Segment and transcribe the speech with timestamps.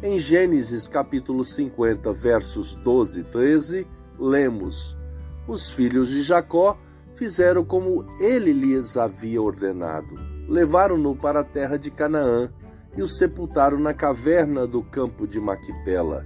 [0.00, 4.96] Em Gênesis capítulo 50, versos 12 e 13, lemos:
[5.44, 6.78] Os filhos de Jacó
[7.12, 10.14] fizeram como ele lhes havia ordenado.
[10.48, 12.48] Levaram-no para a terra de Canaã
[12.96, 16.24] e o sepultaram na caverna do campo de Maquipela,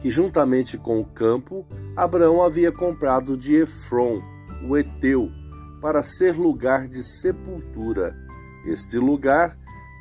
[0.00, 4.22] que juntamente com o campo Abraão havia comprado de Efron,
[4.66, 5.30] o Eteu,
[5.82, 8.16] para ser lugar de sepultura.
[8.64, 9.58] Este lugar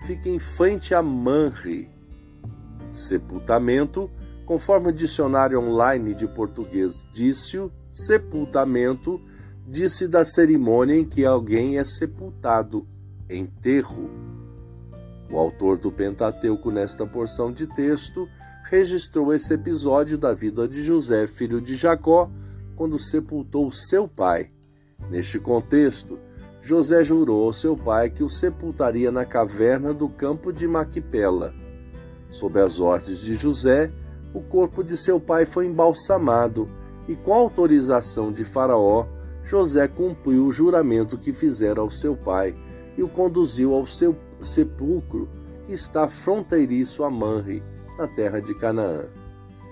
[0.07, 1.98] fica em frente a Manre.
[2.91, 4.09] Sepultamento,
[4.45, 7.57] conforme o dicionário online de português disse,
[7.91, 9.19] sepultamento
[9.67, 12.87] disse da cerimônia em que alguém é sepultado,
[13.29, 14.09] enterro.
[15.31, 18.27] O autor do Pentateuco, nesta porção de texto,
[18.63, 22.31] registrou esse episódio da vida de José, filho de Jacó,
[22.75, 24.49] quando sepultou seu pai.
[25.11, 26.17] Neste contexto,
[26.61, 31.53] José jurou ao seu pai que o sepultaria na caverna do campo de Maquipela.
[32.29, 33.91] Sob as ordens de José,
[34.33, 36.69] o corpo de seu pai foi embalsamado
[37.07, 39.07] e, com autorização de Faraó,
[39.43, 42.55] José cumpriu o juramento que fizera ao seu pai
[42.95, 45.27] e o conduziu ao seu sepulcro,
[45.63, 47.63] que está fronteiriço a Manre,
[47.97, 49.05] na terra de Canaã.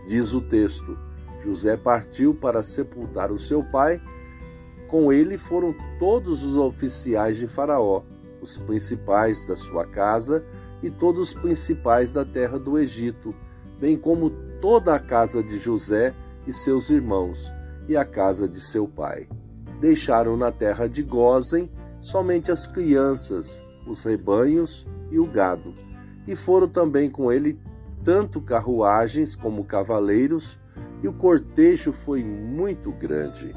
[0.07, 0.97] Diz o texto:
[1.43, 4.01] José partiu para sepultar o seu pai
[4.87, 8.01] com ele foram todos os oficiais de Faraó,
[8.41, 10.43] os principais da sua casa
[10.81, 13.33] e todos os principais da terra do Egito,
[13.79, 14.29] bem como
[14.61, 16.15] toda a casa de José
[16.47, 17.51] e seus irmãos,
[17.87, 19.27] e a casa de seu pai.
[19.79, 25.73] Deixaram na terra de Gozen somente as crianças, os rebanhos e o gado,
[26.27, 27.59] e foram também com ele
[28.03, 30.57] tanto carruagens como cavaleiros,
[31.03, 33.53] e o cortejo foi muito grande.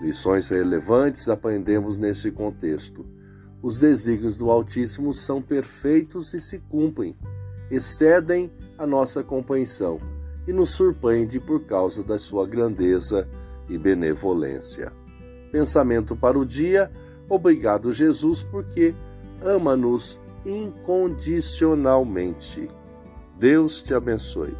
[0.00, 3.04] Lições relevantes aprendemos neste contexto.
[3.62, 7.16] Os desígnios do Altíssimo são perfeitos e se cumprem,
[7.70, 10.00] excedem a nossa compreensão
[10.46, 13.28] e nos surpreende por causa da sua grandeza
[13.68, 14.92] e benevolência.
[15.52, 16.90] Pensamento para o dia:
[17.28, 18.96] obrigado, Jesus, porque
[19.40, 22.68] ama-nos incondicionalmente.
[23.38, 24.56] Deus te abençoe.